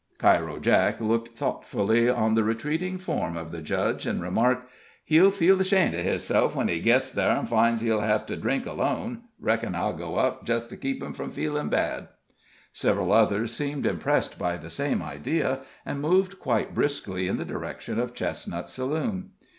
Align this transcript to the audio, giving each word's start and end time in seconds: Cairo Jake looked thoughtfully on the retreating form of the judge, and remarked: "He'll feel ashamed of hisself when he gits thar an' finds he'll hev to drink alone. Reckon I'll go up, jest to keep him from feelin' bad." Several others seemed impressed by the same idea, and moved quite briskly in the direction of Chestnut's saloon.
Cairo 0.17 0.57
Jake 0.57 0.99
looked 0.99 1.37
thoughtfully 1.37 2.09
on 2.09 2.33
the 2.33 2.43
retreating 2.43 2.97
form 2.97 3.37
of 3.37 3.51
the 3.51 3.61
judge, 3.61 4.07
and 4.07 4.19
remarked: 4.19 4.67
"He'll 5.05 5.29
feel 5.29 5.61
ashamed 5.61 5.93
of 5.93 6.03
hisself 6.03 6.55
when 6.55 6.69
he 6.69 6.79
gits 6.79 7.11
thar 7.11 7.29
an' 7.37 7.45
finds 7.45 7.83
he'll 7.83 8.01
hev 8.01 8.25
to 8.25 8.35
drink 8.35 8.65
alone. 8.65 9.25
Reckon 9.39 9.75
I'll 9.75 9.93
go 9.93 10.15
up, 10.15 10.43
jest 10.43 10.71
to 10.71 10.75
keep 10.77 11.03
him 11.03 11.13
from 11.13 11.29
feelin' 11.29 11.69
bad." 11.69 12.07
Several 12.73 13.11
others 13.11 13.53
seemed 13.53 13.85
impressed 13.85 14.39
by 14.39 14.57
the 14.57 14.71
same 14.71 15.03
idea, 15.03 15.59
and 15.85 16.01
moved 16.01 16.39
quite 16.39 16.73
briskly 16.73 17.27
in 17.27 17.37
the 17.37 17.45
direction 17.45 17.99
of 17.99 18.15
Chestnut's 18.15 18.73
saloon. 18.73 19.29